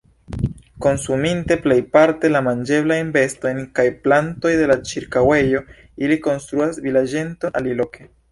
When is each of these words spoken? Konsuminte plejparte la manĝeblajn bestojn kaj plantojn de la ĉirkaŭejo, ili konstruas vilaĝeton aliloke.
Konsuminte 0.83 1.57
plejparte 1.65 2.31
la 2.35 2.41
manĝeblajn 2.47 3.11
bestojn 3.17 3.61
kaj 3.79 3.85
plantojn 4.07 4.57
de 4.61 4.71
la 4.73 4.79
ĉirkaŭejo, 4.93 5.63
ili 6.07 6.21
konstruas 6.29 6.81
vilaĝeton 6.89 7.57
aliloke. 7.61 8.09